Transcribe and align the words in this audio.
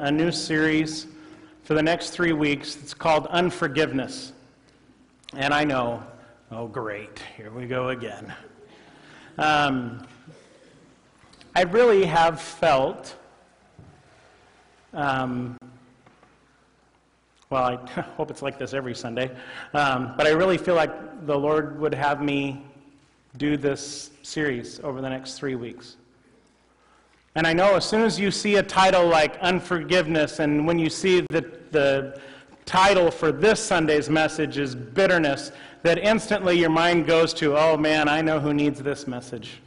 a 0.00 0.10
new 0.12 0.30
series 0.30 1.06
for 1.64 1.74
the 1.74 1.82
next 1.82 2.10
three 2.10 2.32
weeks. 2.32 2.76
It's 2.76 2.94
called 2.94 3.26
Unforgiveness. 3.26 4.32
And 5.34 5.52
I 5.52 5.64
know, 5.64 6.02
oh, 6.50 6.68
great, 6.68 7.22
here 7.36 7.50
we 7.50 7.66
go 7.66 7.88
again. 7.88 8.32
Um, 9.38 10.06
I 11.54 11.62
really 11.62 12.04
have 12.04 12.40
felt, 12.40 13.16
um, 14.94 15.58
well, 17.50 17.64
I 17.64 17.76
hope 18.16 18.30
it's 18.30 18.42
like 18.42 18.58
this 18.58 18.72
every 18.72 18.94
Sunday, 18.94 19.30
um, 19.74 20.14
but 20.16 20.26
I 20.26 20.30
really 20.30 20.58
feel 20.58 20.76
like 20.76 21.26
the 21.26 21.36
Lord 21.36 21.78
would 21.80 21.94
have 21.94 22.22
me 22.22 22.62
do 23.36 23.56
this 23.56 24.10
series 24.22 24.80
over 24.80 25.00
the 25.00 25.10
next 25.10 25.34
three 25.34 25.56
weeks. 25.56 25.97
And 27.38 27.46
I 27.46 27.52
know 27.52 27.76
as 27.76 27.84
soon 27.84 28.02
as 28.02 28.18
you 28.18 28.32
see 28.32 28.56
a 28.56 28.64
title 28.64 29.06
like 29.06 29.38
Unforgiveness, 29.38 30.40
and 30.40 30.66
when 30.66 30.76
you 30.76 30.90
see 30.90 31.20
that 31.30 31.70
the 31.70 32.20
title 32.66 33.12
for 33.12 33.30
this 33.30 33.64
Sunday's 33.64 34.10
message 34.10 34.58
is 34.58 34.74
Bitterness, 34.74 35.52
that 35.84 35.98
instantly 35.98 36.58
your 36.58 36.70
mind 36.70 37.06
goes 37.06 37.32
to, 37.34 37.56
oh 37.56 37.76
man, 37.76 38.08
I 38.08 38.22
know 38.22 38.40
who 38.40 38.52
needs 38.52 38.82
this 38.82 39.06
message. 39.06 39.60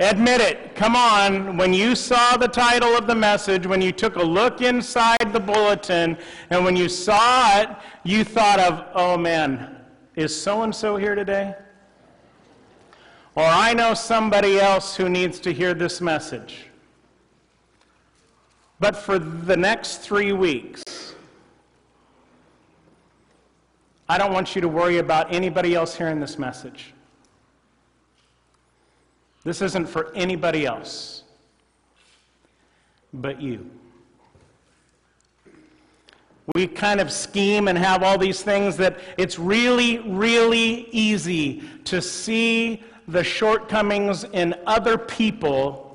Admit 0.00 0.40
it. 0.40 0.74
Come 0.74 0.96
on. 0.96 1.56
When 1.56 1.72
you 1.72 1.94
saw 1.94 2.36
the 2.36 2.48
title 2.48 2.96
of 2.96 3.06
the 3.06 3.14
message, 3.14 3.64
when 3.64 3.80
you 3.80 3.92
took 3.92 4.16
a 4.16 4.22
look 4.22 4.62
inside 4.62 5.32
the 5.32 5.38
bulletin, 5.38 6.18
and 6.50 6.64
when 6.64 6.74
you 6.74 6.88
saw 6.88 7.60
it, 7.60 7.68
you 8.02 8.24
thought 8.24 8.58
of, 8.58 8.84
oh 8.94 9.16
man, 9.16 9.76
is 10.16 10.34
so 10.34 10.64
and 10.64 10.74
so 10.74 10.96
here 10.96 11.14
today? 11.14 11.54
Or 13.34 13.44
I 13.44 13.72
know 13.74 13.94
somebody 13.94 14.60
else 14.60 14.96
who 14.96 15.08
needs 15.08 15.40
to 15.40 15.52
hear 15.52 15.74
this 15.74 16.00
message. 16.00 16.66
But 18.78 18.96
for 18.96 19.18
the 19.18 19.56
next 19.56 19.98
three 19.98 20.32
weeks, 20.32 21.14
I 24.08 24.18
don't 24.18 24.32
want 24.32 24.54
you 24.54 24.60
to 24.60 24.68
worry 24.68 24.98
about 24.98 25.32
anybody 25.32 25.74
else 25.74 25.94
hearing 25.94 26.20
this 26.20 26.38
message. 26.38 26.92
This 29.44 29.62
isn't 29.62 29.86
for 29.86 30.12
anybody 30.14 30.66
else 30.66 31.22
but 33.12 33.40
you. 33.40 33.70
We 36.54 36.66
kind 36.66 37.00
of 37.00 37.12
scheme 37.12 37.68
and 37.68 37.78
have 37.78 38.02
all 38.02 38.18
these 38.18 38.42
things 38.42 38.76
that 38.78 38.98
it's 39.16 39.38
really, 39.38 39.98
really 40.00 40.88
easy 40.90 41.62
to 41.84 42.02
see 42.02 42.82
the 43.08 43.24
shortcomings 43.24 44.24
in 44.24 44.54
other 44.66 44.96
people 44.96 45.88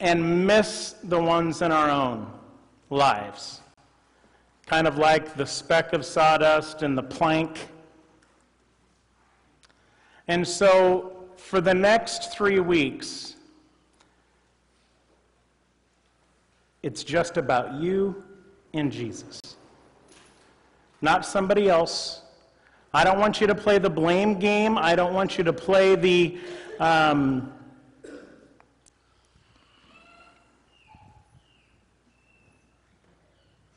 and 0.00 0.46
miss 0.46 0.94
the 1.04 1.20
ones 1.20 1.62
in 1.62 1.72
our 1.72 1.90
own 1.90 2.30
lives. 2.90 3.60
Kind 4.66 4.86
of 4.86 4.98
like 4.98 5.34
the 5.34 5.46
speck 5.46 5.92
of 5.92 6.04
sawdust 6.04 6.82
and 6.82 6.96
the 6.96 7.02
plank. 7.02 7.68
And 10.28 10.46
so, 10.46 11.24
for 11.36 11.60
the 11.60 11.72
next 11.72 12.32
three 12.32 12.60
weeks, 12.60 13.36
it's 16.82 17.02
just 17.02 17.36
about 17.36 17.74
you 17.74 18.22
and 18.74 18.92
Jesus. 18.92 19.40
Not 21.00 21.24
somebody 21.24 21.68
else, 21.68 22.22
I 22.94 23.04
don't 23.04 23.18
want 23.18 23.40
you 23.40 23.46
to 23.46 23.54
play 23.54 23.78
the 23.78 23.90
blame 23.90 24.38
game. 24.38 24.78
I 24.78 24.94
don't 24.94 25.12
want 25.12 25.36
you 25.36 25.44
to 25.44 25.52
play 25.52 25.94
the. 25.94 26.38
Um, 26.80 27.52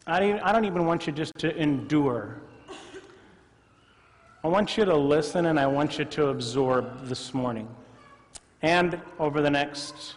I, 0.07 0.19
don't, 0.19 0.39
I 0.39 0.51
don't 0.51 0.65
even 0.65 0.85
want 0.85 1.07
you 1.07 1.13
just 1.13 1.33
to 1.39 1.55
endure. 1.57 2.41
I 4.43 4.47
want 4.47 4.77
you 4.77 4.85
to 4.85 4.95
listen 4.95 5.47
and 5.47 5.59
I 5.59 5.67
want 5.67 5.99
you 5.99 6.05
to 6.05 6.27
absorb 6.27 7.05
this 7.05 7.33
morning 7.33 7.67
and 8.61 8.99
over 9.19 9.41
the 9.41 9.49
next 9.49 10.15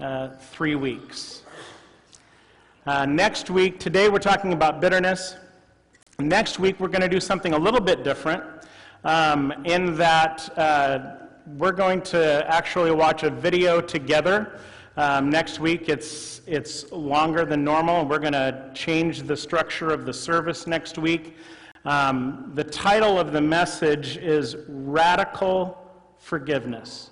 uh, 0.00 0.30
three 0.30 0.74
weeks. 0.74 1.42
Uh, 2.86 3.04
next 3.04 3.50
week, 3.50 3.78
today 3.78 4.08
we're 4.08 4.18
talking 4.18 4.52
about 4.52 4.80
bitterness. 4.80 5.36
Next 6.18 6.58
week, 6.58 6.80
we're 6.80 6.88
going 6.88 7.02
to 7.02 7.10
do 7.10 7.20
something 7.20 7.52
a 7.52 7.58
little 7.58 7.80
bit 7.80 8.02
different 8.02 8.42
um, 9.04 9.52
in 9.66 9.94
that 9.96 10.50
uh, 10.58 11.16
we're 11.58 11.72
going 11.72 12.00
to 12.02 12.42
actually 12.48 12.90
watch 12.90 13.22
a 13.22 13.28
video 13.28 13.82
together. 13.82 14.58
Um, 14.96 15.28
next 15.28 15.60
week, 15.60 15.90
it's, 15.90 16.40
it's 16.46 16.90
longer 16.90 17.44
than 17.44 17.62
normal. 17.62 18.06
We're 18.06 18.18
going 18.18 18.32
to 18.32 18.70
change 18.72 19.24
the 19.24 19.36
structure 19.36 19.90
of 19.90 20.06
the 20.06 20.12
service 20.12 20.66
next 20.66 20.96
week. 20.96 21.36
Um, 21.84 22.50
the 22.54 22.64
title 22.64 23.20
of 23.20 23.32
the 23.32 23.42
message 23.42 24.16
is 24.16 24.56
Radical 24.68 25.76
Forgiveness. 26.18 27.10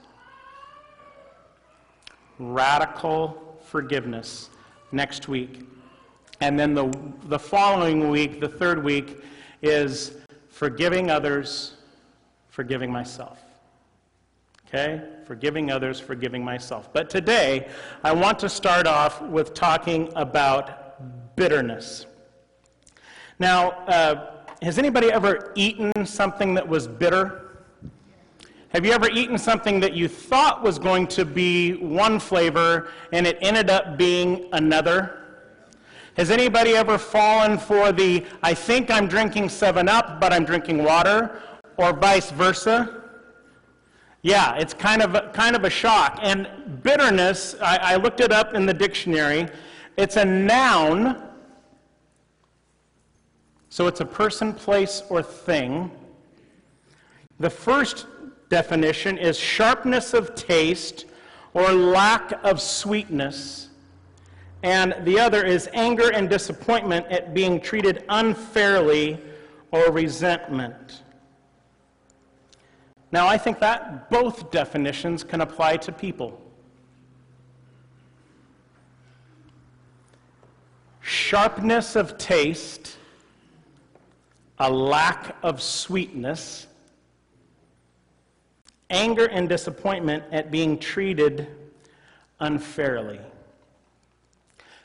Radical 2.38 3.58
Forgiveness 3.66 4.48
next 4.92 5.28
week. 5.28 5.60
And 6.40 6.58
then 6.58 6.74
the, 6.74 6.92
the 7.24 7.38
following 7.38 8.10
week, 8.10 8.40
the 8.40 8.48
third 8.48 8.82
week, 8.82 9.22
is 9.62 10.12
forgiving 10.48 11.10
others, 11.10 11.74
forgiving 12.48 12.90
myself. 12.90 13.40
Okay? 14.68 15.02
Forgiving 15.24 15.70
others, 15.70 16.00
forgiving 16.00 16.44
myself. 16.44 16.92
But 16.92 17.08
today, 17.08 17.68
I 18.02 18.12
want 18.12 18.38
to 18.40 18.48
start 18.48 18.86
off 18.86 19.22
with 19.22 19.54
talking 19.54 20.12
about 20.16 21.36
bitterness. 21.36 22.06
Now, 23.38 23.70
uh, 23.86 24.32
has 24.62 24.78
anybody 24.78 25.10
ever 25.12 25.52
eaten 25.54 26.06
something 26.06 26.54
that 26.54 26.66
was 26.66 26.86
bitter? 26.86 27.58
Have 28.68 28.84
you 28.84 28.92
ever 28.92 29.08
eaten 29.08 29.38
something 29.38 29.78
that 29.80 29.94
you 29.94 30.08
thought 30.08 30.62
was 30.62 30.78
going 30.78 31.06
to 31.08 31.24
be 31.24 31.74
one 31.74 32.18
flavor 32.18 32.88
and 33.12 33.26
it 33.26 33.38
ended 33.40 33.70
up 33.70 33.96
being 33.96 34.48
another? 34.52 35.23
Has 36.16 36.30
anybody 36.30 36.76
ever 36.76 36.96
fallen 36.96 37.58
for 37.58 37.90
the, 37.90 38.24
I 38.42 38.54
think 38.54 38.88
I'm 38.90 39.08
drinking 39.08 39.48
7 39.48 39.88
Up, 39.88 40.20
but 40.20 40.32
I'm 40.32 40.44
drinking 40.44 40.84
water, 40.84 41.40
or 41.76 41.92
vice 41.92 42.30
versa? 42.30 43.02
Yeah, 44.22 44.54
it's 44.54 44.72
kind 44.72 45.02
of 45.02 45.16
a, 45.16 45.30
kind 45.34 45.56
of 45.56 45.64
a 45.64 45.70
shock. 45.70 46.20
And 46.22 46.48
bitterness, 46.84 47.56
I, 47.60 47.94
I 47.94 47.96
looked 47.96 48.20
it 48.20 48.30
up 48.30 48.54
in 48.54 48.64
the 48.64 48.72
dictionary. 48.72 49.48
It's 49.96 50.16
a 50.16 50.24
noun, 50.24 51.20
so 53.68 53.88
it's 53.88 54.00
a 54.00 54.06
person, 54.06 54.52
place, 54.52 55.02
or 55.10 55.20
thing. 55.20 55.90
The 57.40 57.50
first 57.50 58.06
definition 58.50 59.18
is 59.18 59.36
sharpness 59.36 60.14
of 60.14 60.36
taste 60.36 61.06
or 61.54 61.72
lack 61.72 62.32
of 62.44 62.60
sweetness 62.60 63.70
and 64.64 64.94
the 65.02 65.20
other 65.20 65.44
is 65.44 65.68
anger 65.74 66.10
and 66.10 66.30
disappointment 66.30 67.06
at 67.08 67.34
being 67.34 67.60
treated 67.60 68.02
unfairly 68.08 69.20
or 69.70 69.92
resentment. 69.92 71.02
Now, 73.12 73.28
I 73.28 73.36
think 73.36 73.60
that 73.60 74.08
both 74.08 74.50
definitions 74.50 75.22
can 75.22 75.42
apply 75.42 75.76
to 75.76 75.92
people. 75.92 76.40
Sharpness 81.02 81.94
of 81.94 82.16
taste, 82.16 82.96
a 84.58 84.72
lack 84.72 85.36
of 85.42 85.60
sweetness, 85.60 86.68
anger 88.88 89.26
and 89.26 89.46
disappointment 89.46 90.24
at 90.32 90.50
being 90.50 90.78
treated 90.78 91.48
unfairly. 92.40 93.20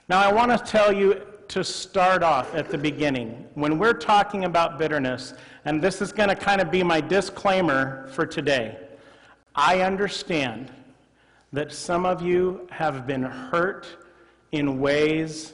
Now, 0.09 0.21
I 0.21 0.33
want 0.33 0.49
to 0.49 0.57
tell 0.57 0.91
you 0.91 1.21
to 1.49 1.63
start 1.63 2.23
off 2.23 2.55
at 2.55 2.69
the 2.69 2.79
beginning. 2.79 3.45
When 3.53 3.77
we're 3.77 3.93
talking 3.93 4.45
about 4.45 4.79
bitterness, 4.79 5.35
and 5.65 5.79
this 5.79 6.01
is 6.01 6.11
going 6.11 6.29
to 6.29 6.35
kind 6.35 6.59
of 6.59 6.71
be 6.71 6.81
my 6.81 6.99
disclaimer 6.99 8.07
for 8.07 8.25
today, 8.25 8.79
I 9.53 9.81
understand 9.81 10.71
that 11.53 11.71
some 11.71 12.07
of 12.07 12.23
you 12.23 12.67
have 12.71 13.05
been 13.05 13.21
hurt 13.21 13.85
in 14.51 14.79
ways 14.79 15.53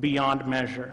beyond 0.00 0.44
measure. 0.44 0.92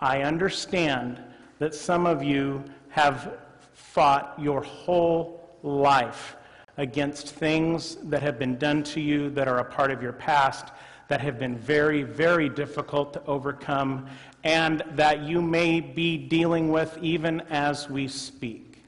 I 0.00 0.22
understand 0.22 1.22
that 1.60 1.76
some 1.76 2.06
of 2.06 2.24
you 2.24 2.64
have 2.88 3.38
fought 3.72 4.34
your 4.36 4.62
whole 4.62 5.48
life 5.62 6.34
against 6.76 7.28
things 7.28 7.98
that 8.02 8.20
have 8.20 8.36
been 8.36 8.58
done 8.58 8.82
to 8.82 9.00
you 9.00 9.30
that 9.30 9.46
are 9.46 9.58
a 9.58 9.64
part 9.64 9.92
of 9.92 10.02
your 10.02 10.12
past 10.12 10.72
that 11.12 11.20
have 11.20 11.38
been 11.38 11.58
very, 11.58 12.04
very 12.04 12.48
difficult 12.48 13.12
to 13.12 13.22
overcome 13.26 14.06
and 14.44 14.82
that 14.92 15.20
you 15.24 15.42
may 15.42 15.78
be 15.78 16.16
dealing 16.16 16.70
with 16.70 16.96
even 17.02 17.42
as 17.50 17.90
we 17.90 18.08
speak. 18.08 18.82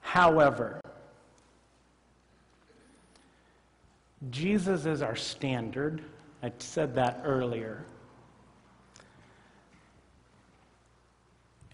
However, 0.00 0.80
Jesus 4.30 4.84
is 4.84 5.00
our 5.00 5.14
standard. 5.14 6.02
I 6.42 6.50
said 6.58 6.92
that 6.96 7.20
earlier. 7.24 7.84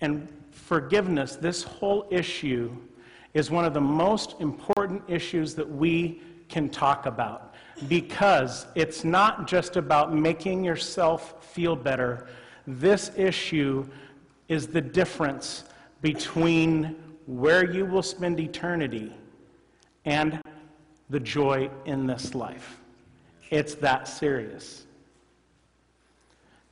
And 0.02 0.28
forgiveness, 0.50 1.36
this 1.36 1.62
whole 1.62 2.06
issue, 2.10 2.70
is 3.32 3.50
one 3.50 3.64
of 3.64 3.72
the 3.72 3.80
most 3.80 4.34
important 4.40 5.02
issues 5.08 5.54
that 5.54 5.66
we 5.66 6.20
can 6.50 6.68
talk 6.68 7.06
about 7.06 7.54
because 7.86 8.66
it's 8.74 9.04
not 9.04 9.46
just 9.46 9.76
about 9.76 10.14
making 10.14 10.64
yourself 10.64 11.44
feel 11.44 11.76
better. 11.76 12.26
This 12.66 13.12
issue 13.16 13.86
is 14.48 14.66
the 14.66 14.80
difference 14.80 15.64
between 16.02 16.96
where 17.26 17.70
you 17.70 17.84
will 17.84 18.02
spend 18.02 18.40
eternity 18.40 19.12
and 20.04 20.40
the 21.10 21.20
joy 21.20 21.70
in 21.84 22.06
this 22.06 22.34
life. 22.34 22.78
It's 23.50 23.74
that 23.76 24.08
serious. 24.08 24.86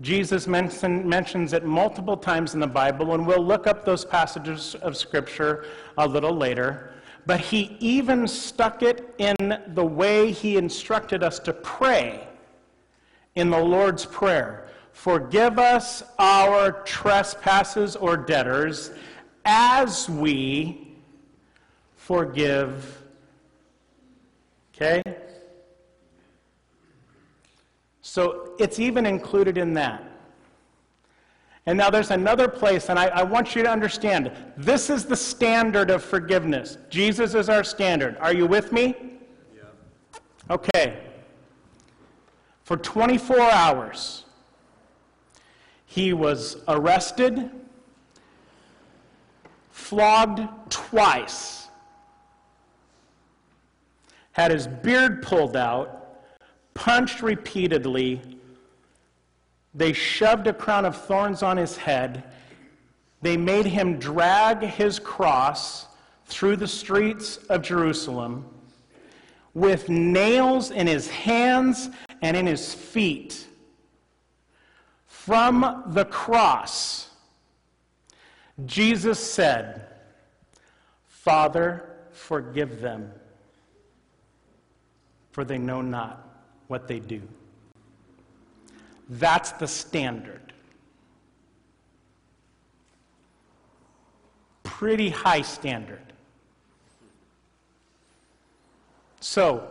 Jesus 0.02 0.46
mention, 0.46 1.08
mentions 1.08 1.54
it 1.54 1.64
multiple 1.64 2.16
times 2.16 2.52
in 2.52 2.60
the 2.60 2.66
Bible, 2.66 3.14
and 3.14 3.26
we'll 3.26 3.44
look 3.44 3.66
up 3.66 3.84
those 3.84 4.04
passages 4.04 4.74
of 4.76 4.96
Scripture 4.96 5.64
a 5.96 6.06
little 6.06 6.34
later. 6.36 6.92
But 7.26 7.40
he 7.40 7.76
even 7.80 8.28
stuck 8.28 8.82
it 8.82 9.14
in 9.18 9.60
the 9.74 9.84
way 9.84 10.30
he 10.30 10.56
instructed 10.56 11.24
us 11.24 11.40
to 11.40 11.52
pray 11.52 12.26
in 13.34 13.50
the 13.50 13.58
Lord's 13.58 14.06
Prayer. 14.06 14.68
Forgive 14.92 15.58
us 15.58 16.04
our 16.18 16.70
trespasses 16.82 17.96
or 17.96 18.16
debtors 18.16 18.92
as 19.44 20.08
we 20.08 20.96
forgive. 21.96 23.02
Okay? 24.74 25.02
So 28.02 28.54
it's 28.58 28.78
even 28.78 29.04
included 29.04 29.58
in 29.58 29.74
that. 29.74 30.15
And 31.66 31.76
now 31.76 31.90
there's 31.90 32.12
another 32.12 32.46
place, 32.46 32.88
and 32.90 32.98
I, 32.98 33.06
I, 33.06 33.22
want 33.24 33.56
you 33.56 33.64
to 33.64 33.68
understand 33.68 34.30
this 34.56 34.88
is 34.88 35.04
the 35.04 35.16
standard 35.16 35.90
of 35.90 36.02
forgiveness. 36.02 36.78
Jesus 36.90 37.34
is 37.34 37.48
our 37.48 37.64
standard. 37.64 38.16
Are 38.20 38.32
you 38.32 38.46
with 38.46 38.70
me? 38.70 38.94
Yeah. 39.54 39.62
Okay. 40.48 41.00
For 42.62 42.76
24 42.76 43.40
hours, 43.40 44.26
he 45.86 46.12
was 46.12 46.58
arrested, 46.68 47.50
flogged 49.70 50.42
twice, 50.70 51.68
had 54.32 54.52
his 54.52 54.68
beard 54.68 55.20
pulled 55.20 55.56
out, 55.56 56.22
punched 56.74 57.22
repeatedly. 57.22 58.20
They 59.76 59.92
shoved 59.92 60.46
a 60.46 60.54
crown 60.54 60.86
of 60.86 60.96
thorns 60.96 61.42
on 61.42 61.58
his 61.58 61.76
head. 61.76 62.24
They 63.20 63.36
made 63.36 63.66
him 63.66 63.98
drag 63.98 64.62
his 64.62 64.98
cross 64.98 65.86
through 66.24 66.56
the 66.56 66.66
streets 66.66 67.36
of 67.50 67.60
Jerusalem 67.60 68.46
with 69.52 69.88
nails 69.88 70.70
in 70.70 70.86
his 70.86 71.08
hands 71.08 71.90
and 72.22 72.36
in 72.36 72.46
his 72.46 72.72
feet. 72.72 73.46
From 75.06 75.84
the 75.88 76.06
cross, 76.06 77.10
Jesus 78.64 79.18
said, 79.18 79.86
Father, 81.06 81.96
forgive 82.12 82.80
them, 82.80 83.12
for 85.32 85.44
they 85.44 85.58
know 85.58 85.82
not 85.82 86.42
what 86.68 86.88
they 86.88 86.98
do. 86.98 87.20
That's 89.08 89.52
the 89.52 89.68
standard. 89.68 90.52
Pretty 94.64 95.10
high 95.10 95.42
standard. 95.42 96.02
So, 99.20 99.68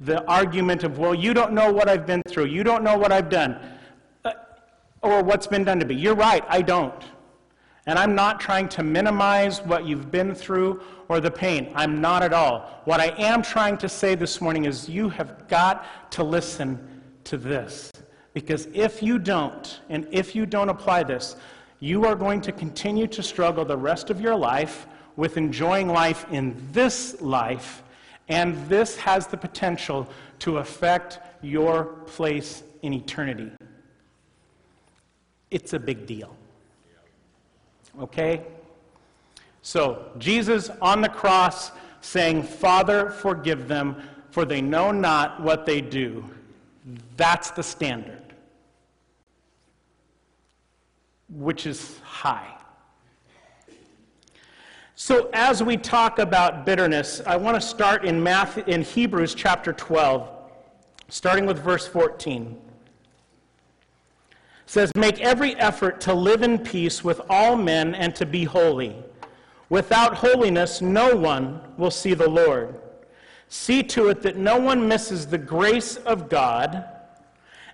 the 0.00 0.24
argument 0.24 0.82
of, 0.82 0.98
well, 0.98 1.14
you 1.14 1.34
don't 1.34 1.52
know 1.52 1.72
what 1.72 1.88
I've 1.88 2.06
been 2.06 2.22
through, 2.26 2.46
you 2.46 2.64
don't 2.64 2.82
know 2.82 2.96
what 2.96 3.12
I've 3.12 3.28
done, 3.28 3.60
uh, 4.24 4.32
or 5.02 5.22
what's 5.22 5.46
been 5.46 5.64
done 5.64 5.78
to 5.80 5.86
me. 5.86 5.94
You're 5.94 6.14
right, 6.14 6.44
I 6.48 6.62
don't. 6.62 7.04
And 7.86 7.98
I'm 7.98 8.14
not 8.14 8.40
trying 8.40 8.68
to 8.70 8.82
minimize 8.82 9.62
what 9.62 9.86
you've 9.86 10.10
been 10.10 10.34
through 10.34 10.82
or 11.08 11.20
the 11.20 11.30
pain. 11.30 11.72
I'm 11.74 12.00
not 12.00 12.22
at 12.22 12.32
all. 12.32 12.80
What 12.84 13.00
I 13.00 13.08
am 13.18 13.42
trying 13.42 13.78
to 13.78 13.88
say 13.88 14.14
this 14.14 14.40
morning 14.40 14.64
is 14.64 14.88
you 14.88 15.08
have 15.08 15.48
got 15.48 16.10
to 16.12 16.22
listen 16.22 16.89
to 17.30 17.38
this. 17.38 17.92
Because 18.34 18.66
if 18.74 19.02
you 19.02 19.18
don't, 19.18 19.80
and 19.88 20.06
if 20.10 20.34
you 20.34 20.46
don't 20.46 20.68
apply 20.68 21.04
this, 21.04 21.36
you 21.78 22.04
are 22.04 22.16
going 22.16 22.40
to 22.42 22.52
continue 22.52 23.06
to 23.06 23.22
struggle 23.22 23.64
the 23.64 23.76
rest 23.76 24.10
of 24.10 24.20
your 24.20 24.34
life 24.36 24.86
with 25.16 25.36
enjoying 25.36 25.88
life 25.88 26.26
in 26.32 26.56
this 26.72 27.20
life, 27.20 27.82
and 28.28 28.56
this 28.68 28.96
has 28.96 29.26
the 29.28 29.36
potential 29.36 30.08
to 30.40 30.58
affect 30.58 31.20
your 31.42 31.84
place 32.06 32.64
in 32.82 32.92
eternity. 32.92 33.50
It's 35.50 35.72
a 35.72 35.78
big 35.78 36.06
deal. 36.06 36.36
Okay? 38.00 38.42
So, 39.62 40.10
Jesus 40.18 40.70
on 40.82 41.00
the 41.00 41.08
cross 41.08 41.70
saying, 42.00 42.42
Father, 42.42 43.10
forgive 43.10 43.68
them, 43.68 44.02
for 44.30 44.44
they 44.44 44.60
know 44.60 44.90
not 44.90 45.40
what 45.42 45.64
they 45.66 45.80
do. 45.80 46.24
That's 47.16 47.50
the 47.50 47.62
standard, 47.62 48.34
which 51.28 51.66
is 51.66 51.98
high. 52.00 52.56
So, 54.94 55.30
as 55.32 55.62
we 55.62 55.76
talk 55.76 56.18
about 56.18 56.66
bitterness, 56.66 57.22
I 57.26 57.36
want 57.36 57.54
to 57.54 57.60
start 57.60 58.04
in, 58.04 58.22
Matthew, 58.22 58.64
in 58.66 58.82
Hebrews 58.82 59.34
chapter 59.34 59.72
12, 59.72 60.28
starting 61.08 61.46
with 61.46 61.58
verse 61.58 61.86
14 61.86 62.58
says, 64.70 64.92
Make 64.94 65.20
every 65.20 65.56
effort 65.56 66.00
to 66.02 66.14
live 66.14 66.42
in 66.42 66.56
peace 66.56 67.02
with 67.02 67.20
all 67.28 67.56
men 67.56 67.92
and 67.96 68.14
to 68.14 68.24
be 68.24 68.44
holy. 68.44 68.94
Without 69.68 70.14
holiness, 70.14 70.80
no 70.80 71.16
one 71.16 71.60
will 71.76 71.90
see 71.90 72.14
the 72.14 72.28
Lord. 72.28 72.80
See 73.50 73.82
to 73.82 74.10
it 74.10 74.22
that 74.22 74.36
no 74.36 74.58
one 74.58 74.86
misses 74.86 75.26
the 75.26 75.36
grace 75.36 75.96
of 75.96 76.28
God 76.28 76.84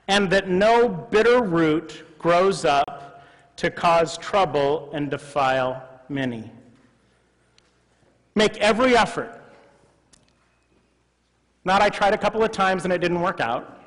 and 0.08 0.30
that 0.30 0.48
no 0.48 0.88
bitter 0.88 1.42
root 1.42 2.02
grows 2.18 2.64
up 2.64 3.26
to 3.56 3.70
cause 3.70 4.16
trouble 4.16 4.90
and 4.94 5.10
defile 5.10 5.86
many. 6.08 6.50
Make 8.34 8.56
every 8.56 8.96
effort. 8.96 9.38
Not, 11.66 11.82
I 11.82 11.90
tried 11.90 12.14
a 12.14 12.18
couple 12.18 12.42
of 12.42 12.52
times 12.52 12.84
and 12.84 12.92
it 12.92 12.98
didn't 13.02 13.20
work 13.20 13.40
out. 13.40 13.78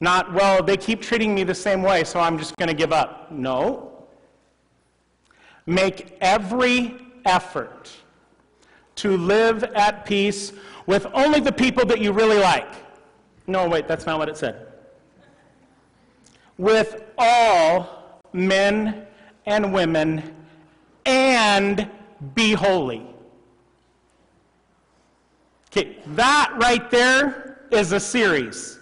Not, 0.00 0.32
well, 0.32 0.60
they 0.60 0.76
keep 0.76 1.02
treating 1.02 1.36
me 1.36 1.44
the 1.44 1.54
same 1.54 1.82
way, 1.82 2.02
so 2.02 2.18
I'm 2.18 2.36
just 2.36 2.56
going 2.56 2.68
to 2.68 2.74
give 2.74 2.92
up. 2.92 3.30
No. 3.30 4.06
Make 5.66 6.16
every 6.20 6.96
effort 7.24 7.92
to 8.98 9.16
live 9.16 9.62
at 9.62 10.04
peace 10.04 10.52
with 10.86 11.06
only 11.14 11.40
the 11.40 11.52
people 11.52 11.86
that 11.86 12.00
you 12.00 12.12
really 12.12 12.38
like. 12.38 12.74
No, 13.46 13.68
wait, 13.68 13.86
that's 13.86 14.06
not 14.06 14.18
what 14.18 14.28
it 14.28 14.36
said. 14.36 14.66
With 16.56 17.04
all 17.16 18.20
men 18.32 19.06
and 19.46 19.72
women, 19.72 20.34
and 21.06 21.88
be 22.34 22.52
holy. 22.52 23.06
Okay, 25.70 25.98
that 26.08 26.52
right 26.56 26.90
there 26.90 27.62
is 27.70 27.92
a 27.92 28.00
series. 28.00 28.78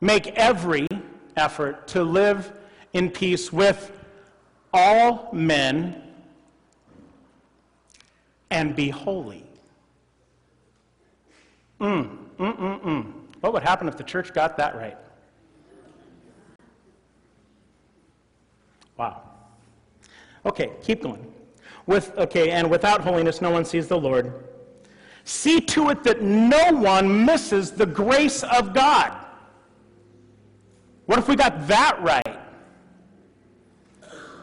Make 0.00 0.28
every 0.28 0.86
effort 1.36 1.88
to 1.88 2.04
live 2.04 2.52
in 2.92 3.10
peace 3.10 3.52
with 3.52 3.97
all 4.72 5.28
men 5.32 6.02
and 8.50 8.74
be 8.74 8.88
holy. 8.88 9.44
Mm, 11.80 12.16
mm, 12.38 12.58
mm, 12.58 12.82
mm. 12.82 13.12
What 13.40 13.52
would 13.52 13.62
happen 13.62 13.88
if 13.88 13.96
the 13.96 14.02
church 14.02 14.32
got 14.34 14.56
that 14.56 14.76
right? 14.76 14.96
Wow. 18.96 19.22
Okay, 20.44 20.72
keep 20.82 21.02
going. 21.02 21.32
With 21.86 22.16
okay, 22.18 22.50
and 22.50 22.68
without 22.68 23.00
holiness 23.00 23.40
no 23.40 23.50
one 23.50 23.64
sees 23.64 23.86
the 23.86 23.98
Lord. 23.98 24.44
See 25.24 25.60
to 25.60 25.90
it 25.90 26.02
that 26.04 26.22
no 26.22 26.72
one 26.72 27.24
misses 27.24 27.70
the 27.70 27.86
grace 27.86 28.42
of 28.42 28.74
God. 28.74 29.14
What 31.06 31.18
if 31.18 31.28
we 31.28 31.36
got 31.36 31.68
that 31.68 32.00
right? 32.02 32.27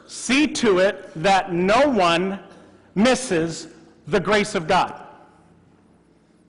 See 0.07 0.47
to 0.47 0.79
it 0.79 1.11
that 1.15 1.53
no 1.53 1.89
one 1.89 2.39
misses 2.93 3.67
the 4.07 4.19
grace 4.19 4.55
of 4.55 4.67
God. 4.67 5.01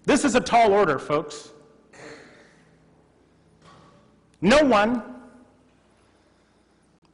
This 0.04 0.24
is 0.24 0.34
a 0.34 0.40
tall 0.40 0.72
order, 0.72 0.98
folks. 0.98 1.50
No 4.40 4.62
one. 4.64 5.02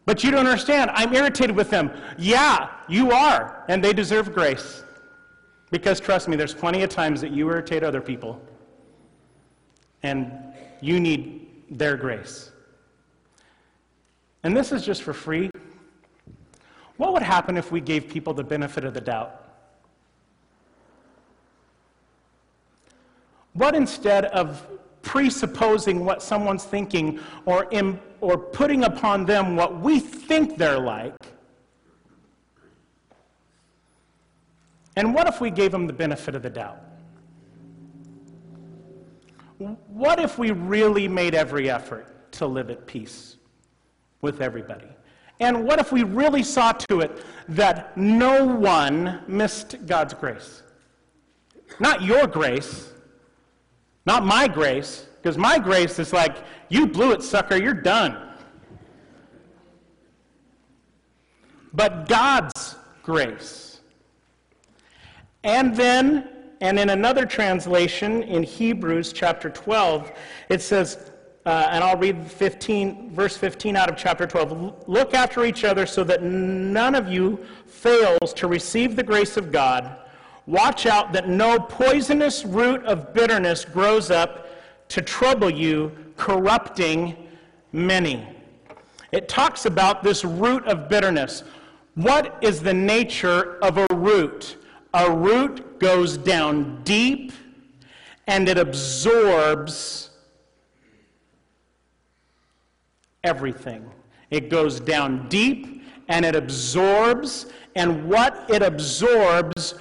But 0.04 0.25
you 0.25 0.30
don't 0.30 0.46
understand. 0.46 0.90
I'm 0.92 1.14
irritated 1.14 1.54
with 1.54 1.70
them. 1.70 1.90
Yeah, 2.18 2.70
you 2.88 3.12
are. 3.12 3.64
And 3.68 3.82
they 3.82 3.92
deserve 3.92 4.34
grace. 4.34 4.82
Because 5.70 6.00
trust 6.00 6.28
me, 6.28 6.37
there's 6.37 6.52
plenty 6.52 6.82
of 6.82 6.90
times 6.90 7.20
that 7.20 7.30
you 7.30 7.49
irritate 7.49 7.82
other 7.82 8.00
people. 8.00 8.42
And 10.02 10.32
you 10.80 11.00
need 11.00 11.49
their 11.70 11.96
grace. 11.96 12.50
And 14.42 14.56
this 14.56 14.72
is 14.72 14.84
just 14.84 15.02
for 15.02 15.12
free. 15.12 15.50
What 17.02 17.14
would 17.14 17.23
happen 17.25 17.56
if 17.56 17.73
we 17.73 17.80
gave 17.80 18.09
people 18.09 18.32
the 18.32 18.44
benefit 18.44 18.85
of 18.85 18.94
the 18.94 19.00
doubt? 19.00 19.44
What 23.54 23.75
instead 23.75 24.26
of 24.26 24.64
presupposing 25.02 26.04
what 26.04 26.23
someone's 26.23 26.62
thinking 26.62 27.18
or, 27.44 27.66
Im- 27.73 27.99
or 28.21 28.38
putting 28.38 28.85
upon 28.85 29.26
them 29.26 29.56
what 29.56 29.80
we 29.80 29.99
think 29.99 30.56
they're 30.56 30.78
like? 30.78 31.16
And 34.94 35.12
what 35.12 35.26
if 35.26 35.40
we 35.40 35.50
gave 35.50 35.73
them 35.73 35.88
the 35.88 35.92
benefit 35.92 36.37
of 36.37 36.42
the 36.44 36.50
doubt? 36.50 36.85
What 39.88 40.21
if 40.21 40.38
we 40.38 40.52
really 40.52 41.09
made 41.09 41.35
every 41.35 41.68
effort 41.68 42.30
to 42.35 42.47
live 42.47 42.71
at 42.71 42.87
peace 42.87 43.38
with 44.21 44.40
everybody? 44.40 44.87
And 45.42 45.64
what 45.64 45.80
if 45.80 45.90
we 45.90 46.04
really 46.04 46.44
saw 46.44 46.70
to 46.70 47.00
it 47.00 47.25
that 47.49 47.96
no 47.96 48.44
one 48.44 49.25
missed 49.26 49.75
God's 49.87 50.14
grace? 50.14 50.62
Not 51.80 52.00
your 52.00 52.28
grace, 52.28 52.92
not 54.06 54.25
my 54.25 54.46
grace, 54.46 55.08
because 55.20 55.37
my 55.37 55.58
grace 55.58 55.99
is 55.99 56.12
like, 56.12 56.37
you 56.68 56.87
blew 56.87 57.11
it, 57.11 57.25
sucker, 57.25 57.56
you're 57.56 57.75
done. 57.75 58.16
But 61.72 62.08
God's 62.08 62.76
grace. 63.02 63.80
And 65.42 65.75
then, 65.75 66.28
and 66.61 66.78
in 66.78 66.90
another 66.90 67.26
translation 67.26 68.22
in 68.22 68.44
Hebrews 68.44 69.12
chapter 69.12 69.50
12, 69.50 70.12
it 70.50 70.62
says, 70.62 71.11
uh, 71.44 71.68
and 71.70 71.82
I'll 71.82 71.96
read 71.96 72.30
15, 72.30 73.11
verse 73.11 73.37
15 73.37 73.75
out 73.75 73.90
of 73.90 73.96
chapter 73.96 74.26
12. 74.26 74.88
Look 74.88 75.12
after 75.12 75.44
each 75.44 75.64
other 75.64 75.87
so 75.87 76.04
that 76.04 76.22
none 76.22 76.94
of 76.94 77.08
you 77.08 77.44
fails 77.66 78.32
to 78.34 78.46
receive 78.46 78.94
the 78.94 79.02
grace 79.02 79.37
of 79.37 79.50
God. 79.50 79.96
Watch 80.46 80.87
out 80.87 81.12
that 81.12 81.28
no 81.28 81.58
poisonous 81.58 82.44
root 82.44 82.84
of 82.84 83.12
bitterness 83.12 83.64
grows 83.64 84.11
up 84.11 84.49
to 84.88 85.02
trouble 85.02 85.50
you, 85.50 85.90
corrupting 86.16 87.16
many. 87.72 88.28
It 89.11 89.28
talks 89.28 89.66
about 89.66 90.02
this 90.02 90.25
root 90.25 90.64
of 90.66 90.88
bitterness. 90.88 91.42
What 91.94 92.38
is 92.40 92.61
the 92.61 92.75
nature 92.75 93.58
of 93.62 93.78
a 93.78 93.87
root? 93.94 94.56
A 94.94 95.11
root 95.11 95.80
goes 95.80 96.16
down 96.16 96.82
deep 96.84 97.32
and 98.26 98.49
it 98.49 98.58
absorbs 98.58 100.11
everything. 103.25 103.91
It 104.31 104.49
goes 104.49 104.81
down 104.81 105.29
deep 105.29 105.83
and 106.09 106.25
it 106.25 106.35
absorbs, 106.35 107.47
and 107.75 108.09
what 108.09 108.45
it 108.50 108.62
absorbs, 108.62 109.75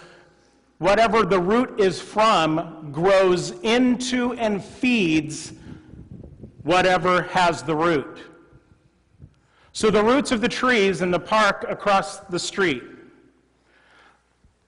whatever 0.78 1.24
the 1.24 1.40
root 1.40 1.80
is 1.80 2.02
from, 2.02 2.92
grows 2.92 3.52
into 3.62 4.34
and 4.34 4.64
feeds 4.64 5.54
whatever 6.64 7.24
has 7.24 7.64
the 7.64 7.76
root. 7.76 8.20
So 9.74 9.90
the 9.90 10.04
roots 10.04 10.32
of 10.32 10.42
the 10.42 10.50
trees 10.50 11.02
in 11.02 11.12
the 11.12 11.20
park 11.20 11.66
across 11.68 12.20
the 12.20 12.40
street, 12.40 12.84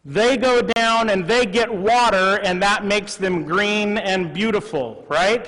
they 0.06 0.36
go 0.36 0.62
down 0.62 1.10
and 1.10 1.26
they 1.26 1.46
get 1.46 1.74
water, 1.74 2.40
and 2.44 2.62
that 2.62 2.84
makes 2.84 3.16
them 3.16 3.44
green 3.44 3.98
and 3.98 4.34
beautiful, 4.34 5.06
right? 5.08 5.48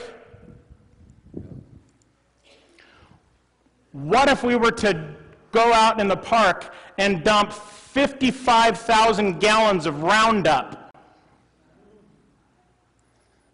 What 3.95 4.27
if 4.27 4.43
we 4.43 4.57
were 4.57 4.71
to 4.71 5.15
go 5.53 5.71
out 5.71 6.01
in 6.01 6.09
the 6.09 6.17
park 6.17 6.73
and 6.97 7.23
dump 7.23 7.53
55,000 7.53 9.39
gallons 9.39 9.85
of 9.85 10.03
Roundup 10.03 10.93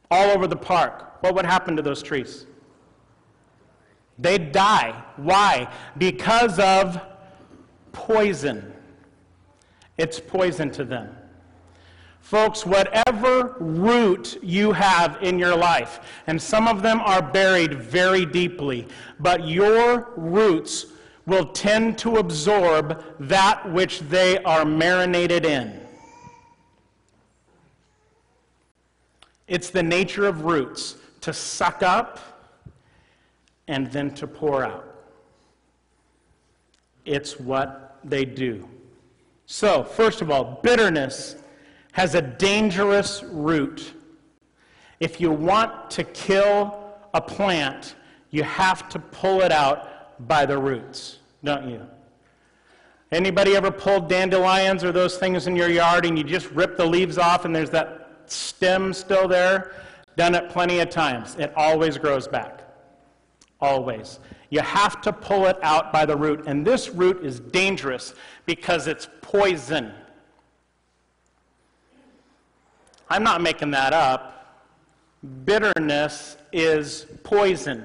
all 0.10 0.32
over 0.32 0.48
the 0.48 0.56
park? 0.56 1.22
What 1.22 1.36
would 1.36 1.46
happen 1.46 1.76
to 1.76 1.84
those 1.84 2.02
trees? 2.02 2.48
They'd 4.18 4.52
die. 4.52 5.04
Why? 5.18 5.72
Because 6.00 6.58
of 6.58 7.00
poison. 7.92 8.74
It's 10.00 10.20
poison 10.20 10.72
to 10.72 10.84
them. 10.84 11.16
Folks, 12.22 12.66
whatever 12.66 13.58
root 13.60 14.38
you 14.42 14.72
have 14.72 15.18
in 15.22 15.38
your 15.38 15.56
life, 15.56 16.00
and 16.28 16.42
some 16.42 16.68
of 16.68 16.82
them 16.82 17.02
are 17.02 17.22
buried 17.22 17.74
very 17.74 18.26
deeply, 18.26 18.88
but 19.20 19.48
your 19.48 20.14
roots 20.16 20.86
will 21.26 21.46
tend 21.48 21.98
to 21.98 22.18
absorb 22.18 23.04
that 23.20 23.70
which 23.72 24.00
they 24.02 24.38
are 24.44 24.64
marinated 24.64 25.46
in. 25.46 25.80
It's 29.48 29.70
the 29.70 29.84
nature 29.84 30.26
of 30.26 30.46
roots 30.46 30.96
to 31.22 31.34
suck 31.34 31.84
up 31.84 32.20
and 33.68 33.92
then 33.92 34.14
to 34.16 34.28
pour 34.28 34.64
out. 34.64 34.86
It's 37.04 37.40
what 37.40 38.00
they 38.04 38.26
do. 38.26 38.68
So, 39.48 39.84
first 39.84 40.22
of 40.22 40.32
all, 40.32 40.60
bitterness 40.64 41.36
has 41.92 42.16
a 42.16 42.22
dangerous 42.22 43.24
root. 43.24 43.94
If 45.00 45.20
you 45.20 45.32
want 45.32 45.92
to 45.92 46.04
kill 46.04 46.96
a 47.14 47.22
plant, 47.22 47.96
you 48.30 48.44
have 48.44 48.88
to 48.90 49.00
pull 49.00 49.42
it 49.42 49.52
out 49.52 50.28
by 50.28 50.46
the 50.46 50.58
roots, 50.58 51.20
don't 51.44 51.70
you? 51.70 51.86
Anybody 53.12 53.58
ever 53.58 53.72
pulled 53.72 54.08
dandelions 54.08 54.86
or 54.86 54.94
those 54.94 55.18
things 55.18 55.48
in 55.48 55.56
your 55.56 55.70
yard 55.70 56.06
and 56.06 56.18
you 56.18 56.24
just 56.24 56.50
rip 56.52 56.78
the 56.78 56.86
leaves 56.86 57.18
off 57.18 57.44
and 57.44 57.54
there's 57.54 57.70
that 57.72 58.22
stem 58.26 58.94
still 58.94 59.28
there? 59.28 59.74
Done 60.16 60.34
it 60.34 60.50
plenty 60.50 60.80
of 60.80 60.90
times. 60.90 61.36
It 61.36 61.52
always 61.58 61.98
grows 61.98 62.28
back. 62.28 62.62
Always. 63.60 64.20
You 64.50 64.62
have 64.62 65.02
to 65.02 65.12
pull 65.12 65.48
it 65.48 65.58
out 65.62 65.92
by 65.92 66.06
the 66.06 66.16
root. 66.16 66.44
And 66.48 66.66
this 66.66 66.90
root 66.90 67.26
is 67.26 67.40
dangerous 67.40 68.14
because 68.46 68.88
it's 68.88 69.10
poison. 69.22 69.94
I'm 73.12 73.24
not 73.24 73.42
making 73.42 73.72
that 73.72 73.92
up. 73.92 74.64
Bitterness 75.44 76.38
is 76.54 77.08
poison. 77.24 77.84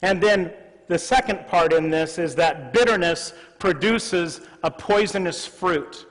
And 0.00 0.18
then 0.18 0.50
the 0.88 0.98
second 0.98 1.46
part 1.46 1.74
in 1.74 1.90
this 1.90 2.18
is 2.18 2.34
that 2.36 2.72
bitterness 2.72 3.34
produces 3.58 4.40
a 4.62 4.70
poisonous 4.70 5.44
fruit. 5.44 6.06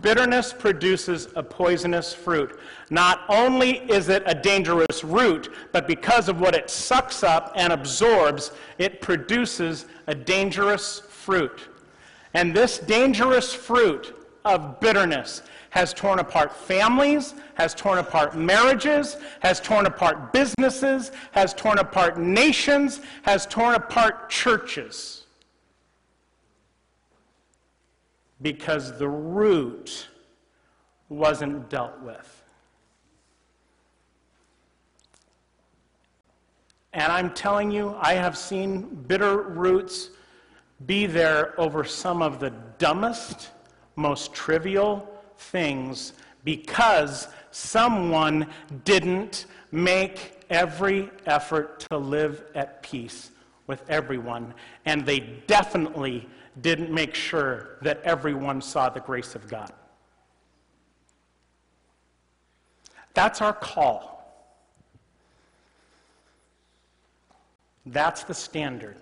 Bitterness 0.00 0.52
produces 0.52 1.28
a 1.36 1.44
poisonous 1.44 2.12
fruit. 2.12 2.58
Not 2.90 3.20
only 3.28 3.78
is 3.88 4.08
it 4.08 4.24
a 4.26 4.34
dangerous 4.34 5.04
root, 5.04 5.54
but 5.70 5.86
because 5.86 6.28
of 6.28 6.40
what 6.40 6.56
it 6.56 6.70
sucks 6.70 7.22
up 7.22 7.52
and 7.54 7.72
absorbs, 7.72 8.50
it 8.78 9.00
produces 9.00 9.86
a 10.08 10.14
dangerous 10.14 11.02
fruit. 11.08 11.68
And 12.34 12.52
this 12.52 12.78
dangerous 12.78 13.54
fruit 13.54 14.16
of 14.44 14.80
bitterness 14.80 15.42
has 15.78 15.94
torn 15.94 16.18
apart 16.18 16.52
families, 16.52 17.34
has 17.54 17.72
torn 17.72 17.98
apart 17.98 18.36
marriages, 18.36 19.16
has 19.38 19.60
torn 19.60 19.86
apart 19.86 20.32
businesses, 20.32 21.12
has 21.30 21.54
torn 21.54 21.78
apart 21.78 22.18
nations, 22.18 23.00
has 23.22 23.46
torn 23.46 23.76
apart 23.76 24.28
churches. 24.28 25.26
Because 28.42 28.98
the 28.98 29.08
root 29.08 30.08
wasn't 31.08 31.70
dealt 31.70 32.00
with. 32.02 32.42
And 36.92 37.12
I'm 37.12 37.32
telling 37.34 37.70
you, 37.70 37.94
I 38.00 38.14
have 38.14 38.36
seen 38.36 38.82
bitter 39.06 39.42
roots 39.42 40.10
be 40.86 41.06
there 41.06 41.54
over 41.60 41.84
some 41.84 42.20
of 42.20 42.40
the 42.40 42.50
dumbest, 42.78 43.50
most 43.94 44.34
trivial, 44.34 45.08
things 45.38 46.12
because 46.44 47.28
someone 47.50 48.46
didn't 48.84 49.46
make 49.72 50.44
every 50.50 51.10
effort 51.26 51.80
to 51.90 51.98
live 51.98 52.44
at 52.54 52.82
peace 52.82 53.30
with 53.66 53.88
everyone. 53.88 54.54
And 54.86 55.04
they 55.04 55.20
definitely 55.46 56.28
didn't 56.60 56.90
make 56.90 57.14
sure 57.14 57.78
that 57.82 58.00
everyone 58.02 58.60
saw 58.60 58.88
the 58.88 59.00
grace 59.00 59.34
of 59.34 59.48
God. 59.48 59.72
That's 63.14 63.40
our 63.40 63.52
call. 63.52 64.18
That's 67.86 68.24
the 68.24 68.34
standard. 68.34 68.96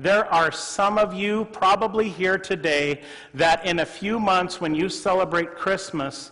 There 0.00 0.24
are 0.32 0.50
some 0.50 0.96
of 0.96 1.12
you 1.12 1.44
probably 1.52 2.08
here 2.08 2.38
today 2.38 3.02
that 3.34 3.66
in 3.66 3.80
a 3.80 3.84
few 3.84 4.18
months, 4.18 4.58
when 4.58 4.74
you 4.74 4.88
celebrate 4.88 5.54
Christmas, 5.54 6.30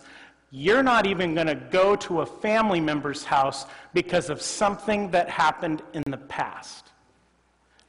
you're 0.49 0.81
not 0.81 1.05
even 1.05 1.35
going 1.35 1.45
to 1.45 1.53
go 1.53 1.95
to 1.97 2.21
a 2.21 2.25
family 2.25 2.79
member's 2.79 3.23
house 3.23 3.67
because 3.93 4.31
of 4.31 4.41
something 4.41 5.11
that 5.11 5.29
happened 5.29 5.83
in 5.93 6.01
the 6.07 6.17
past. 6.17 6.87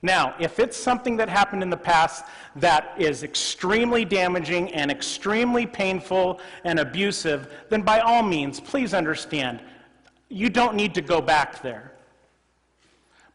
Now, 0.03 0.35
if 0.39 0.59
it's 0.59 0.77
something 0.77 1.17
that 1.17 1.31
happened 1.31 1.63
in 1.63 1.71
the 1.71 1.79
past 1.79 2.27
that 2.57 2.93
is 2.99 3.23
extremely 3.23 4.05
damaging 4.05 4.75
and 4.75 4.91
extremely 4.91 5.65
painful 5.67 6.43
and 6.65 6.79
abusive, 6.79 7.55
then 7.71 7.81
by 7.81 8.01
all 8.01 8.23
means, 8.23 8.61
please 8.61 8.93
understand, 8.93 9.63
you 10.29 10.51
don't 10.51 10.75
need 10.75 10.95
to 10.95 11.01
go 11.01 11.23
back 11.23 11.63
there. 11.63 11.95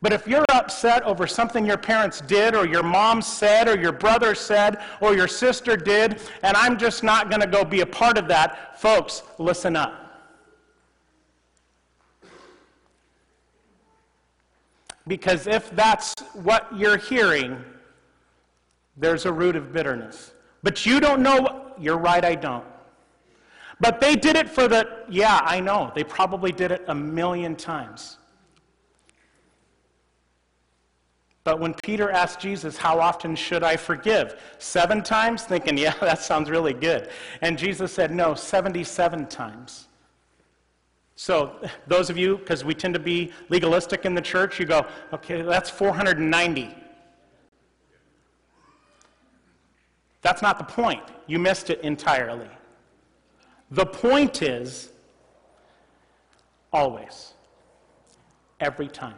But 0.01 0.13
if 0.13 0.27
you're 0.27 0.45
upset 0.51 1.03
over 1.03 1.25
something 1.25 1.65
your 1.65 1.77
parents 1.77 2.21
did, 2.21 2.55
or 2.55 2.67
your 2.67 2.83
mom 2.83 3.21
said, 3.21 3.67
or 3.67 3.77
your 3.79 3.91
brother 3.91 4.35
said, 4.35 4.81
or 5.01 5.15
your 5.15 5.27
sister 5.27 5.75
did, 5.77 6.21
and 6.43 6.55
I'm 6.55 6.77
just 6.77 7.03
not 7.03 7.29
going 7.29 7.41
to 7.41 7.47
go 7.47 7.63
be 7.63 7.81
a 7.81 7.85
part 7.85 8.17
of 8.17 8.27
that, 8.27 8.79
folks, 8.79 9.23
listen 9.39 9.75
up. 9.75 10.05
Because 15.07 15.47
if 15.47 15.69
that's 15.75 16.13
what 16.33 16.67
you're 16.75 16.97
hearing, 16.97 17.63
there's 18.97 19.25
a 19.25 19.31
root 19.31 19.55
of 19.55 19.71
bitterness. 19.71 20.31
But 20.63 20.85
you 20.85 20.99
don't 20.99 21.21
know, 21.21 21.73
you're 21.79 21.97
right, 21.97 22.23
I 22.25 22.35
don't. 22.35 22.65
But 23.79 23.99
they 23.99 24.15
did 24.15 24.35
it 24.35 24.49
for 24.49 24.67
the, 24.67 25.03
yeah, 25.09 25.41
I 25.43 25.59
know, 25.59 25.91
they 25.93 26.03
probably 26.03 26.51
did 26.51 26.71
it 26.71 26.83
a 26.87 26.95
million 26.95 27.55
times. 27.55 28.17
But 31.45 31.59
when 31.59 31.75
Peter 31.75 32.09
asked 32.09 32.39
Jesus, 32.39 32.75
How 32.75 32.99
often 32.99 33.35
should 33.35 33.63
I 33.63 33.77
forgive? 33.77 34.41
Seven 34.57 35.01
times? 35.01 35.43
Thinking, 35.43 35.77
Yeah, 35.85 35.93
that 36.01 36.19
sounds 36.19 36.49
really 36.49 36.73
good. 36.73 37.09
And 37.41 37.57
Jesus 37.57 37.93
said, 37.93 38.11
No, 38.11 38.35
77 38.35 39.27
times. 39.27 39.87
So, 41.17 41.55
those 41.87 42.09
of 42.09 42.17
you, 42.17 42.39
because 42.39 42.65
we 42.65 42.73
tend 42.73 42.93
to 42.95 42.99
be 42.99 43.31
legalistic 43.47 44.03
in 44.03 44.13
the 44.15 44.21
church, 44.21 44.59
you 44.59 44.65
go, 44.65 44.85
Okay, 45.13 45.43
that's 45.43 45.69
490. 45.69 46.75
That's 50.21 50.41
not 50.41 50.57
the 50.57 50.65
point. 50.65 51.03
You 51.27 51.37
missed 51.37 51.69
it 51.69 51.79
entirely. 51.81 52.49
The 53.69 53.85
point 53.85 54.41
is 54.41 54.89
always, 56.73 57.33
every 58.59 58.87
time. 58.87 59.15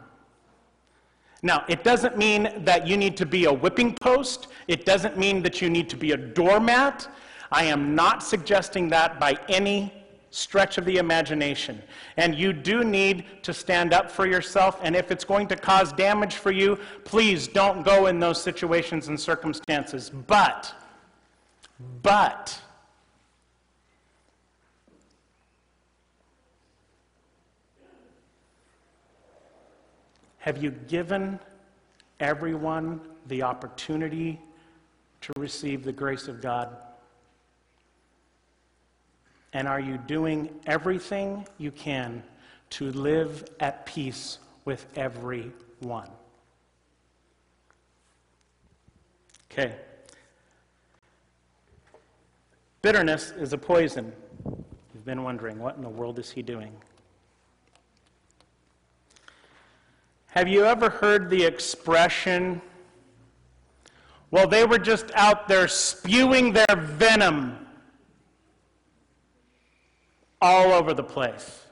Now, 1.42 1.64
it 1.68 1.84
doesn't 1.84 2.18
mean 2.18 2.64
that 2.64 2.86
you 2.86 2.96
need 2.96 3.16
to 3.18 3.26
be 3.26 3.44
a 3.44 3.52
whipping 3.52 3.94
post. 3.94 4.48
It 4.66 4.84
doesn't 4.84 5.16
mean 5.16 5.42
that 5.42 5.62
you 5.62 5.70
need 5.70 5.88
to 5.90 5.96
be 5.96 6.12
a 6.12 6.16
doormat. 6.16 7.08
I 7.52 7.64
am 7.64 7.94
not 7.94 8.22
suggesting 8.22 8.88
that 8.88 9.20
by 9.20 9.38
any 9.48 9.92
stretch 10.30 10.78
of 10.78 10.84
the 10.84 10.98
imagination. 10.98 11.82
And 12.16 12.34
you 12.34 12.52
do 12.52 12.84
need 12.84 13.24
to 13.42 13.54
stand 13.54 13.94
up 13.94 14.10
for 14.10 14.26
yourself. 14.26 14.78
And 14.82 14.94
if 14.94 15.10
it's 15.10 15.24
going 15.24 15.48
to 15.48 15.56
cause 15.56 15.92
damage 15.92 16.34
for 16.34 16.50
you, 16.50 16.78
please 17.04 17.48
don't 17.48 17.82
go 17.82 18.06
in 18.06 18.20
those 18.20 18.42
situations 18.42 19.08
and 19.08 19.18
circumstances. 19.18 20.10
But, 20.10 20.74
but, 22.02 22.60
Have 30.38 30.62
you 30.62 30.70
given 30.70 31.38
everyone 32.20 33.00
the 33.26 33.42
opportunity 33.42 34.40
to 35.20 35.32
receive 35.36 35.84
the 35.84 35.92
grace 35.92 36.28
of 36.28 36.40
God? 36.40 36.76
And 39.52 39.66
are 39.66 39.80
you 39.80 39.98
doing 39.98 40.50
everything 40.66 41.46
you 41.58 41.70
can 41.70 42.22
to 42.70 42.92
live 42.92 43.44
at 43.60 43.86
peace 43.86 44.38
with 44.64 44.86
everyone? 44.96 46.08
Okay. 49.50 49.74
Bitterness 52.82 53.32
is 53.32 53.52
a 53.52 53.58
poison. 53.58 54.12
You've 54.94 55.04
been 55.04 55.24
wondering, 55.24 55.58
what 55.58 55.76
in 55.76 55.82
the 55.82 55.88
world 55.88 56.18
is 56.18 56.30
he 56.30 56.42
doing? 56.42 56.72
Have 60.32 60.46
you 60.46 60.64
ever 60.64 60.90
heard 60.90 61.30
the 61.30 61.42
expression, 61.42 62.60
well, 64.30 64.46
they 64.46 64.66
were 64.66 64.78
just 64.78 65.10
out 65.14 65.48
there 65.48 65.66
spewing 65.66 66.52
their 66.52 66.76
venom 66.76 67.66
all 70.40 70.72
over 70.72 70.92
the 70.92 71.02
place? 71.02 71.64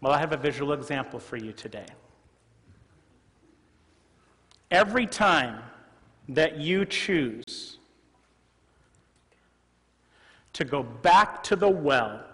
Well, 0.00 0.12
I 0.12 0.18
have 0.18 0.32
a 0.32 0.36
visual 0.36 0.72
example 0.72 1.20
for 1.20 1.36
you 1.36 1.52
today. 1.52 1.86
Every 4.70 5.06
time 5.06 5.62
that 6.28 6.58
you 6.58 6.84
choose 6.84 7.78
to 10.52 10.64
go 10.64 10.82
back 10.82 11.42
to 11.44 11.56
the 11.56 11.68
well 11.68 12.27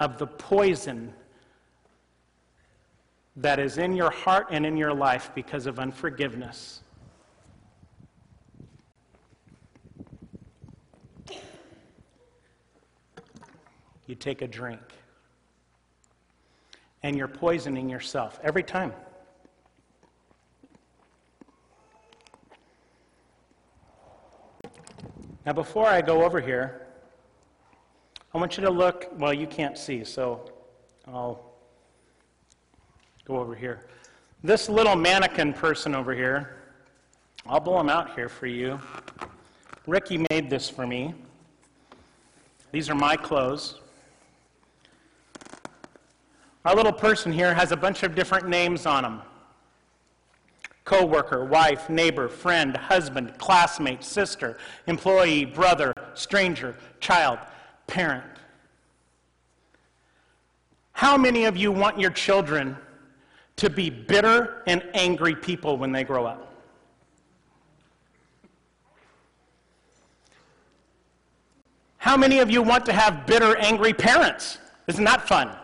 of 0.00 0.16
the 0.16 0.26
poison 0.26 1.12
that 3.36 3.60
is 3.60 3.78
in 3.78 3.94
your 3.94 4.10
heart 4.10 4.48
and 4.50 4.66
in 4.66 4.76
your 4.76 4.92
life 4.92 5.30
because 5.34 5.66
of 5.66 5.78
unforgiveness. 5.78 6.82
You 14.06 14.16
take 14.16 14.42
a 14.42 14.48
drink, 14.48 14.80
and 17.04 17.16
you're 17.16 17.28
poisoning 17.28 17.88
yourself 17.88 18.40
every 18.42 18.64
time. 18.64 18.92
Now, 25.46 25.52
before 25.52 25.86
I 25.86 26.02
go 26.02 26.24
over 26.24 26.40
here, 26.40 26.89
I 28.32 28.38
want 28.38 28.56
you 28.56 28.62
to 28.62 28.70
look, 28.70 29.08
well, 29.18 29.34
you 29.34 29.48
can't 29.48 29.76
see, 29.76 30.04
so 30.04 30.52
I'll 31.08 31.52
go 33.24 33.38
over 33.38 33.56
here. 33.56 33.86
This 34.44 34.68
little 34.68 34.94
mannequin 34.94 35.52
person 35.52 35.96
over 35.96 36.14
here, 36.14 36.56
I'll 37.44 37.58
blow 37.58 37.80
him 37.80 37.88
out 37.88 38.14
here 38.14 38.28
for 38.28 38.46
you. 38.46 38.80
Ricky 39.88 40.24
made 40.30 40.48
this 40.48 40.70
for 40.70 40.86
me. 40.86 41.12
These 42.70 42.88
are 42.88 42.94
my 42.94 43.16
clothes. 43.16 43.80
Our 46.64 46.76
little 46.76 46.92
person 46.92 47.32
here 47.32 47.52
has 47.52 47.72
a 47.72 47.76
bunch 47.76 48.04
of 48.04 48.14
different 48.14 48.48
names 48.48 48.86
on 48.86 49.04
him 49.04 49.22
coworker, 50.84 51.44
wife, 51.44 51.88
neighbor, 51.88 52.28
friend, 52.28 52.76
husband, 52.76 53.36
classmate, 53.38 54.02
sister, 54.02 54.58
employee, 54.88 55.44
brother, 55.44 55.92
stranger, 56.14 56.76
child 56.98 57.38
parent. 57.90 58.24
How 60.92 61.16
many 61.16 61.44
of 61.44 61.56
you 61.56 61.72
want 61.72 61.98
your 61.98 62.10
children 62.10 62.76
to 63.56 63.68
be 63.68 63.90
bitter 63.90 64.62
and 64.66 64.82
angry 64.94 65.34
people 65.34 65.76
when 65.76 65.92
they 65.92 66.04
grow 66.04 66.24
up? 66.24 66.54
How 71.98 72.16
many 72.16 72.38
of 72.38 72.50
you 72.50 72.62
want 72.62 72.86
to 72.86 72.92
have 72.92 73.26
bitter, 73.26 73.56
angry 73.58 73.92
parents? 73.92 74.58
Isn't 74.86 75.04
that 75.04 75.28
fun? 75.28 75.54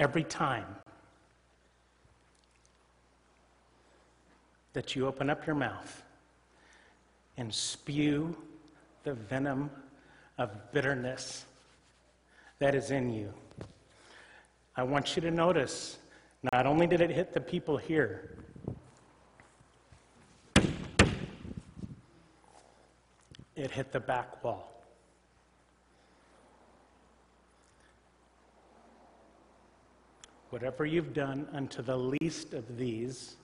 Every 0.00 0.24
time 0.24 0.64
that 4.72 4.96
you 4.96 5.06
open 5.06 5.28
up 5.28 5.46
your 5.46 5.54
mouth 5.54 6.02
and 7.36 7.52
spew 7.52 8.34
the 9.04 9.12
venom 9.12 9.70
of 10.38 10.50
bitterness 10.72 11.44
that 12.60 12.74
is 12.74 12.90
in 12.90 13.12
you. 13.12 13.30
I 14.74 14.82
want 14.84 15.16
you 15.16 15.22
to 15.22 15.30
notice 15.30 15.98
not 16.50 16.64
only 16.64 16.86
did 16.86 17.02
it 17.02 17.10
hit 17.10 17.34
the 17.34 17.40
people 17.40 17.76
here, 17.76 18.38
it 23.54 23.70
hit 23.70 23.92
the 23.92 24.00
back 24.00 24.42
wall. 24.42 24.79
Whatever 30.50 30.84
you've 30.84 31.14
done 31.14 31.46
unto 31.52 31.80
the 31.80 31.96
least 31.96 32.54
of 32.54 32.76
these, 32.76 33.36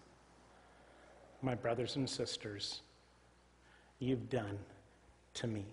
my 1.40 1.54
brothers 1.54 1.96
and 1.96 2.08
sisters, 2.08 2.82
you've 4.00 4.28
done 4.28 4.58
to 5.34 5.46
me. 5.46 5.64